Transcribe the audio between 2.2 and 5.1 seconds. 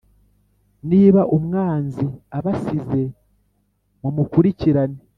abasize mumukurikirane